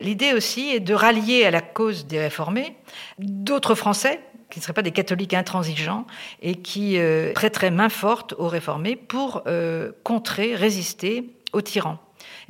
[0.00, 2.76] L'idée aussi est de rallier à la cause des réformés
[3.18, 4.20] d'autres Français
[4.52, 6.06] qui ne seraient pas des catholiques intransigeants
[6.42, 11.98] et qui euh, prêteraient main forte aux réformés pour euh, contrer, résister aux tyrans.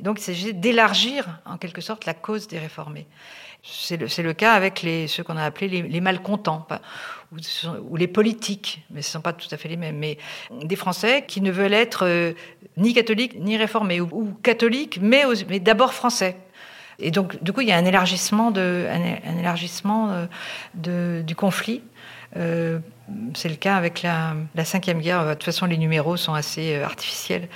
[0.01, 3.07] donc il s'agit d'élargir en quelque sorte la cause des réformés.
[3.65, 6.67] C'est le, le, cas avec les, ceux qu'on a appelés les, malcontents,
[7.31, 10.17] ou, les politiques, mais ce ne sont pas tout à fait les mêmes, mais
[10.63, 12.33] des Français qui ne veulent être euh,
[12.75, 16.35] ni catholiques ni réformés, ou, catholiques, mais, mais d'abord français.
[16.99, 20.25] Et donc, du coup, il y a un élargissement, de, un, élargissement euh,
[20.73, 21.81] de, du conflit.
[22.35, 22.79] Euh,
[23.33, 25.25] c'est le cas avec la, la, cinquième guerre.
[25.25, 27.47] De toute façon, les numéros sont assez artificiels.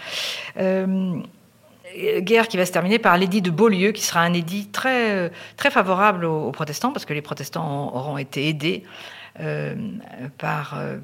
[2.19, 5.71] Guerre qui va se terminer par l'édit de Beaulieu, qui sera un édit très, très
[5.71, 8.83] favorable aux, protestants, parce que les protestants auront été aidés
[9.39, 9.75] euh,
[10.39, 10.97] par, euh,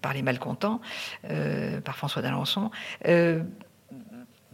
[0.00, 0.80] par les malcontents,
[1.28, 2.70] euh, par François d'Alençon.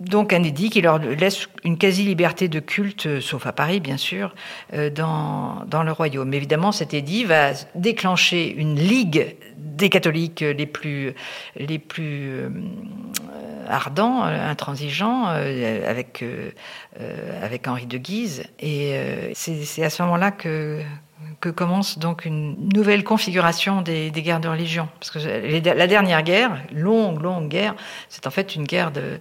[0.00, 3.96] Euh, donc un édit qui leur laisse une quasi-liberté de culte, sauf à Paris bien
[3.96, 4.34] sûr,
[4.72, 6.34] dans, dans le royaume.
[6.34, 9.36] Évidemment, cet édit va déclencher une ligue
[9.74, 11.14] des catholiques les plus,
[11.56, 12.48] les plus euh,
[13.68, 16.24] ardents, euh, intransigeants, euh, avec,
[17.42, 18.44] avec Henri de Guise.
[18.60, 18.94] Et
[19.34, 20.80] c'est à ce moment-là que,
[21.40, 24.88] que commence donc une nouvelle configuration des, des guerres de religion.
[25.00, 27.74] Parce que la dernière guerre, longue, longue guerre,
[28.08, 29.18] c'est en fait une guerre de,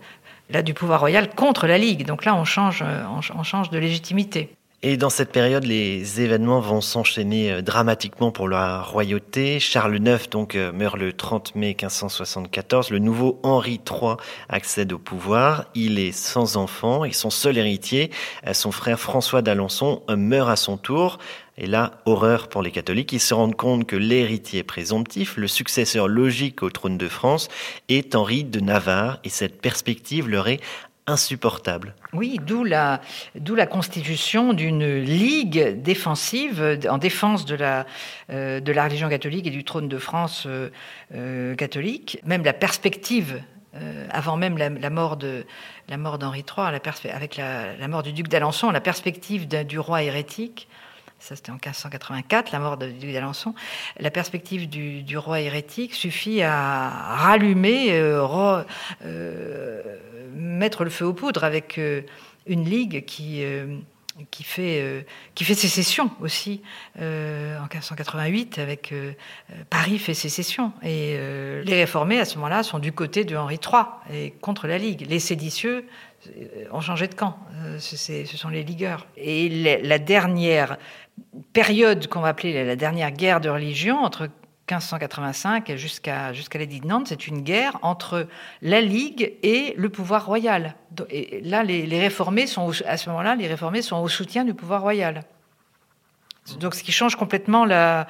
[0.54, 2.06] là, du pouvoir royal contre la Ligue.
[2.06, 4.56] Donc là, on change, on change de légitimité.
[4.86, 9.62] Et dans cette période, les événements vont s'enchaîner euh, dramatiquement pour la royauté.
[9.62, 12.90] Charles IX donc euh, meurt le 30 mai 1574.
[12.90, 14.18] Le nouveau Henri III
[14.50, 15.68] accède au pouvoir.
[15.74, 18.12] Il est sans enfant et son seul héritier,
[18.46, 21.18] euh, son frère François d'Alençon, meurt à son tour.
[21.58, 26.10] Et là, horreur pour les catholiques, ils se rendent compte que l'héritier présomptif, le successeur
[26.10, 27.48] logique au trône de France,
[27.88, 30.60] est Henri de Navarre, et cette perspective leur est
[31.08, 31.94] insupportable.
[32.14, 33.02] Oui, d'où la,
[33.36, 37.86] d'où la constitution d'une ligue défensive en défense de la,
[38.30, 40.70] euh, de la religion catholique et du trône de France euh,
[41.14, 42.20] euh, catholique.
[42.26, 43.42] Même la perspective,
[44.12, 45.48] avant même la, mort de
[45.90, 46.80] la mort d'Henri III,
[47.12, 50.68] avec la, mort du duc d'Alençon, la perspective du roi hérétique
[51.24, 53.56] ça c'était en 1584, la mort de, d'Alençon,
[53.98, 58.64] la perspective du, roi hérétique suffit à rallumer, euh,
[59.06, 59.82] euh,
[60.36, 62.02] mettre le feu aux poudres avec euh,
[62.46, 63.42] une ligue qui,
[64.32, 66.62] qui, fait, qui fait sécession aussi
[67.00, 68.94] en 1588 avec
[69.70, 70.74] Paris fait sécession.
[70.84, 71.18] Et
[71.64, 73.84] les réformés à ce moment-là sont du côté de Henri III
[74.14, 75.06] et contre la ligue.
[75.08, 75.86] Les séditieux
[76.72, 77.38] ont changé de camp.
[77.80, 79.08] ce sont les ligueurs.
[79.16, 80.78] Et la dernière
[81.54, 84.30] période qu'on va appeler la dernière guerre de religion entre
[84.70, 88.28] 1585 jusqu'à jusqu'à l'édit de Nantes, c'est une guerre entre
[88.62, 90.76] la Ligue et le pouvoir royal.
[91.10, 94.82] Et là, les, réformés sont à ce moment-là, les réformés sont au soutien du pouvoir
[94.82, 95.24] royal.
[96.60, 98.08] Donc, ce qui change complètement la,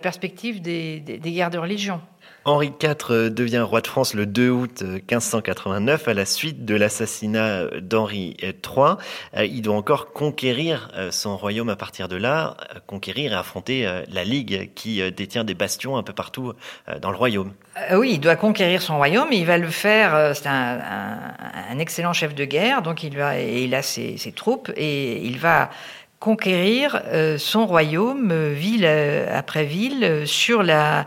[0.00, 2.00] perspective des guerres de religion.
[2.48, 7.66] Henri IV devient roi de France le 2 août 1589 à la suite de l'assassinat
[7.82, 8.96] d'Henri III.
[9.36, 12.56] Il doit encore conquérir son royaume à partir de là,
[12.86, 16.54] conquérir et affronter la Ligue qui détient des bastions un peu partout
[17.02, 17.52] dans le royaume.
[17.92, 20.34] Oui, il doit conquérir son royaume et il va le faire.
[20.34, 25.22] C'est un, excellent chef de guerre, donc il, va, il a ses, ses troupes et
[25.24, 25.70] il va
[26.18, 31.06] conquérir euh, son royaume euh, ville euh, après ville sur la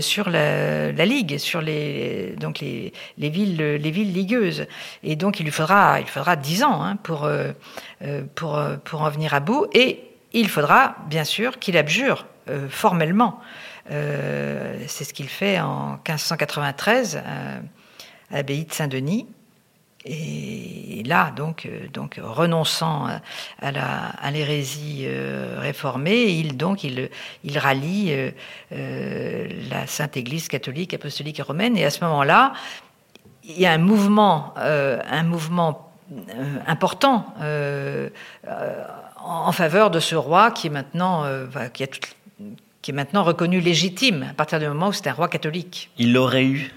[0.00, 4.66] sur la, ligue sur les donc les, les, villes les villes ligueuses.
[5.02, 7.28] Et donc il lui faudra il faudra dix ans hein, pour
[8.34, 9.66] pour pour en venir à bout.
[9.72, 12.26] Et il faudra bien sûr qu'il abjure
[12.68, 13.40] formellement.
[13.88, 19.26] C'est ce qu'il fait en 1593 à l'abbaye de Saint-Denis
[20.06, 23.06] et là, donc, euh, donc renonçant
[23.60, 27.10] à, la, à l'hérésie euh, réformée, il donc il,
[27.44, 28.32] il rallie
[28.72, 31.76] euh, la Sainte Église catholique, apostolique et romaine.
[31.76, 32.54] Et à ce moment-là,
[33.44, 35.90] il y a un mouvement, un mouvement
[36.66, 37.34] important
[39.24, 41.24] en faveur de ce roi qui est maintenant,
[41.72, 45.90] qui est maintenant reconnu légitime à partir du moment où c'est un roi catholique.
[45.96, 46.70] Il aurait eu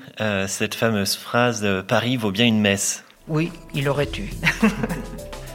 [0.48, 3.04] cette fameuse phrase Paris vaut bien une messe.
[3.28, 4.30] Oui, il aurait eu.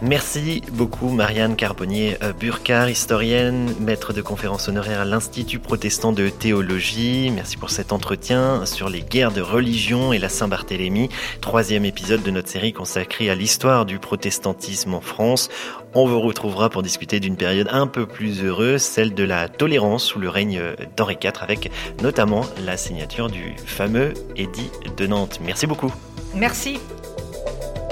[0.01, 7.33] Merci beaucoup Marianne Carbonnier-Burkard, historienne, maître de conférences honoraire à l'Institut protestant de théologie.
[7.35, 11.09] Merci pour cet entretien sur les guerres de religion et la Saint-Barthélemy,
[11.41, 15.49] troisième épisode de notre série consacrée à l'histoire du protestantisme en France.
[15.95, 20.05] On vous retrouvera pour discuter d'une période un peu plus heureuse, celle de la tolérance
[20.05, 20.63] sous le règne
[20.97, 21.73] d'Henri IV, avec
[22.05, 25.41] notamment la signature du fameux Édit de Nantes.
[25.45, 25.93] Merci beaucoup.
[26.35, 26.79] Merci.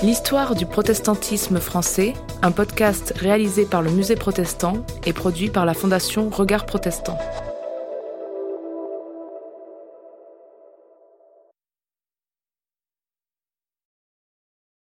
[0.02, 5.72] L'histoire du protestantisme français, un podcast réalisé par le Musée protestant et produit par la
[5.72, 7.18] Fondation Regard Protestant.